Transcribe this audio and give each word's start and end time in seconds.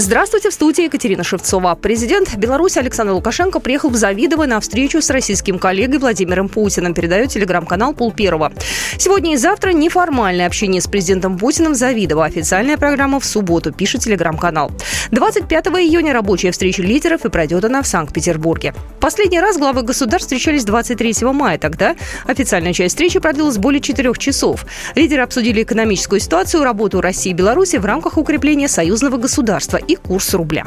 Здравствуйте, 0.00 0.50
в 0.50 0.54
студии 0.54 0.84
Екатерина 0.84 1.24
Шевцова. 1.24 1.74
Президент 1.74 2.36
Беларуси 2.36 2.78
Александр 2.78 3.14
Лукашенко 3.14 3.58
приехал 3.58 3.90
в 3.90 3.96
Завидово 3.96 4.46
на 4.46 4.60
встречу 4.60 5.02
с 5.02 5.10
российским 5.10 5.58
коллегой 5.58 5.98
Владимиром 5.98 6.48
Путиным, 6.48 6.94
передает 6.94 7.30
телеграм-канал 7.30 7.94
Пул 7.94 8.12
Первого. 8.12 8.52
Сегодня 8.96 9.34
и 9.34 9.36
завтра 9.36 9.72
неформальное 9.72 10.46
общение 10.46 10.80
с 10.80 10.86
президентом 10.86 11.36
Путиным 11.36 11.72
в 11.72 11.74
Завидово. 11.74 12.26
Официальная 12.26 12.76
программа 12.76 13.18
в 13.18 13.24
субботу, 13.24 13.72
пишет 13.72 14.02
телеграм-канал. 14.02 14.70
25 15.10 15.66
июня 15.66 16.12
рабочая 16.12 16.52
встреча 16.52 16.80
лидеров 16.80 17.24
и 17.24 17.28
пройдет 17.28 17.64
она 17.64 17.82
в 17.82 17.88
Санкт-Петербурге. 17.88 18.74
Последний 19.00 19.40
раз 19.40 19.58
главы 19.58 19.82
государств 19.82 20.26
встречались 20.26 20.64
23 20.64 21.26
мая. 21.32 21.58
Тогда 21.58 21.96
официальная 22.24 22.72
часть 22.72 22.94
встречи 22.94 23.18
продлилась 23.18 23.58
более 23.58 23.80
четырех 23.80 24.16
часов. 24.18 24.64
Лидеры 24.94 25.22
обсудили 25.22 25.64
экономическую 25.64 26.20
ситуацию, 26.20 26.62
работу 26.62 27.00
России 27.00 27.30
и 27.30 27.34
Беларуси 27.34 27.78
в 27.78 27.84
рамках 27.84 28.16
укрепления 28.16 28.68
союзного 28.68 29.16
государства 29.16 29.80
и 29.88 29.96
курс 29.96 30.34
рубля. 30.34 30.64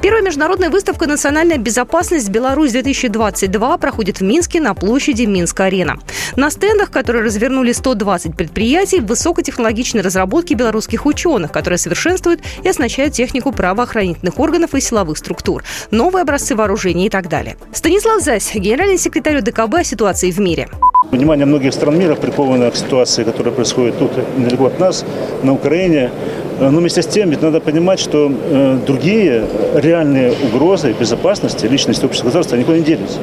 Первая 0.00 0.22
международная 0.22 0.70
выставка 0.70 1.08
«Национальная 1.08 1.58
безопасность 1.58 2.28
Беларусь-2022» 2.30 3.78
проходит 3.78 4.20
в 4.20 4.22
Минске 4.22 4.60
на 4.60 4.72
площади 4.72 5.24
Минск-арена. 5.24 5.98
На 6.36 6.50
стендах, 6.50 6.92
которые 6.92 7.24
развернули 7.24 7.72
120 7.72 8.36
предприятий, 8.36 9.00
высокотехнологичные 9.00 10.02
разработки 10.02 10.54
белорусских 10.54 11.04
ученых, 11.04 11.50
которые 11.50 11.78
совершенствуют 11.78 12.40
и 12.62 12.68
оснащают 12.68 13.12
технику 13.14 13.50
правоохранительных 13.50 14.38
органов 14.38 14.74
и 14.74 14.80
силовых 14.80 15.18
структур, 15.18 15.64
новые 15.90 16.22
образцы 16.22 16.54
вооружений 16.54 17.06
и 17.06 17.10
так 17.10 17.28
далее. 17.28 17.56
Станислав 17.72 18.22
Зась, 18.22 18.54
генеральный 18.54 18.98
секретарь 18.98 19.42
ДКБ 19.42 19.74
о 19.74 19.84
ситуации 19.84 20.30
в 20.30 20.38
мире. 20.38 20.68
Внимание 21.10 21.46
многих 21.46 21.72
стран 21.72 21.98
мира 21.98 22.14
приковано 22.16 22.70
к 22.70 22.76
ситуации, 22.76 23.24
которая 23.24 23.54
происходит 23.54 23.98
тут, 23.98 24.12
недалеко 24.36 24.66
от 24.66 24.78
нас, 24.78 25.04
на 25.42 25.54
Украине. 25.54 26.10
Э, 26.58 26.70
но 26.70 26.80
вместе 26.80 27.02
с 27.02 27.06
тем 27.06 27.30
ведь 27.30 27.42
надо 27.42 27.60
понимать, 27.60 28.00
что 28.00 28.30
э, 28.30 28.78
другие 28.86 29.44
реальные 29.74 30.32
угрозы 30.52 30.92
безопасности 30.92 31.66
личности 31.66 32.04
общества 32.04 32.26
государства 32.26 32.56
никуда 32.56 32.78
не 32.78 32.84
делись. 32.84 33.18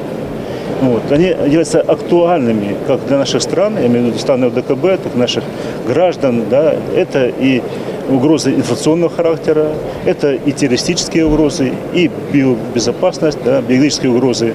Вот. 0.82 1.12
Они 1.12 1.28
являются 1.28 1.82
актуальными 1.82 2.76
как 2.86 3.06
для 3.08 3.18
наших 3.18 3.42
стран, 3.42 3.78
я 3.78 3.88
имею 3.88 4.06
в 4.06 4.08
виду 4.08 4.20
страны 4.20 4.46
ОДКБ, 4.46 5.02
так 5.04 5.16
и 5.16 5.18
наших 5.18 5.44
граждан. 5.88 6.44
Да. 6.50 6.76
Это 6.96 7.28
и 7.28 7.62
угрозы 8.10 8.52
информационного 8.52 9.12
характера, 9.12 9.70
это 10.06 10.34
и 10.34 10.52
террористические 10.52 11.26
угрозы, 11.26 11.74
и 11.94 12.10
биобезопасность, 12.32 13.40
да, 13.44 13.62
биологические 13.62 14.12
угрозы, 14.12 14.54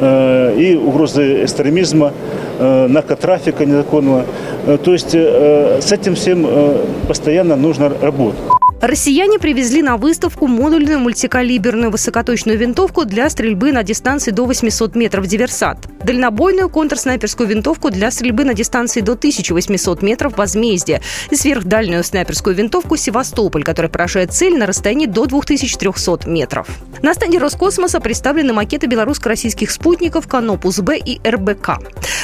и 0.00 0.76
угрозы 0.76 1.44
экстремизма, 1.44 2.12
э, 2.58 2.86
наркотрафика 2.88 3.64
незаконного. 3.64 4.24
Э, 4.66 4.78
то 4.82 4.92
есть 4.92 5.14
э, 5.14 5.80
с 5.80 5.92
этим 5.92 6.14
всем 6.14 6.44
э, 6.46 6.84
постоянно 7.06 7.56
нужно 7.56 7.92
работать. 8.00 8.40
Россияне 8.86 9.40
привезли 9.40 9.82
на 9.82 9.96
выставку 9.96 10.46
модульную 10.46 11.00
мультикалиберную 11.00 11.90
высокоточную 11.90 12.56
винтовку 12.56 13.04
для 13.04 13.28
стрельбы 13.28 13.72
на 13.72 13.82
дистанции 13.82 14.30
до 14.30 14.44
800 14.44 14.94
метров 14.94 15.26
«Диверсант», 15.26 15.88
дальнобойную 16.04 16.68
контрснайперскую 16.68 17.48
винтовку 17.48 17.90
для 17.90 18.12
стрельбы 18.12 18.44
на 18.44 18.54
дистанции 18.54 19.00
до 19.00 19.14
1800 19.14 20.02
метров 20.02 20.38
«Возмездие» 20.38 21.02
и 21.32 21.34
сверхдальную 21.34 22.04
снайперскую 22.04 22.54
винтовку 22.54 22.96
«Севастополь», 22.96 23.64
которая 23.64 23.90
поражает 23.90 24.32
цель 24.32 24.56
на 24.56 24.66
расстоянии 24.66 25.06
до 25.06 25.26
2300 25.26 26.30
метров. 26.30 26.68
На 27.02 27.12
стенде 27.14 27.38
Роскосмоса 27.38 27.98
представлены 27.98 28.52
макеты 28.52 28.86
белорусско-российских 28.86 29.72
спутников 29.72 30.28
«Канопус-Б» 30.28 30.96
и 30.96 31.20
«РБК». 31.28 31.80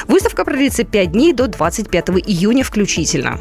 Выставка 0.07 0.45
продлится 0.45 0.85
5 0.85 1.11
дней 1.11 1.33
до 1.33 1.49
25 1.49 2.11
июня 2.25 2.63
включительно. 2.63 3.41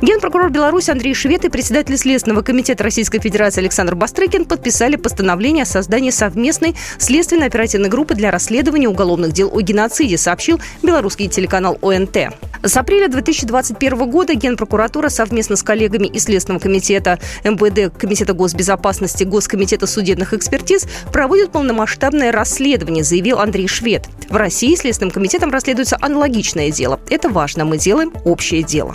Генпрокурор 0.00 0.50
Беларуси 0.50 0.92
Андрей 0.92 1.12
Швед 1.12 1.44
и 1.44 1.48
председатель 1.48 1.98
Следственного 1.98 2.42
комитета 2.42 2.84
Российской 2.84 3.18
Федерации 3.18 3.60
Александр 3.62 3.96
Бастрыкин 3.96 4.44
подписали 4.44 4.94
постановление 4.94 5.64
о 5.64 5.66
создании 5.66 6.10
совместной 6.10 6.76
следственно-оперативной 6.98 7.88
группы 7.88 8.14
для 8.14 8.30
расследования 8.30 8.88
уголовных 8.88 9.32
дел 9.32 9.50
о 9.52 9.60
геноциде, 9.60 10.16
сообщил 10.16 10.60
белорусский 10.84 11.26
телеканал 11.26 11.78
ОНТ. 11.82 12.16
С 12.62 12.76
апреля 12.76 13.08
2021 13.08 14.08
года 14.08 14.34
Генпрокуратура 14.34 15.08
совместно 15.08 15.56
с 15.56 15.64
коллегами 15.64 16.06
из 16.06 16.24
Следственного 16.24 16.60
комитета 16.60 17.18
МВД, 17.42 17.92
Комитета 17.98 18.34
госбезопасности, 18.34 19.24
Госкомитета 19.24 19.88
судебных 19.88 20.32
экспертиз 20.32 20.86
проводит 21.12 21.50
полномасштабное 21.50 22.30
расследование, 22.30 23.02
заявил 23.02 23.40
Андрей 23.40 23.66
Швед. 23.66 24.06
В 24.30 24.36
России 24.36 24.76
Следственным 24.76 25.10
комитетом 25.10 25.50
расследуется 25.50 25.98
аналогичное 26.00 26.70
дело. 26.70 27.00
Это 27.10 27.28
важно, 27.28 27.64
мы 27.64 27.78
делаем 27.78 28.12
общее 28.24 28.62
дело. 28.62 28.94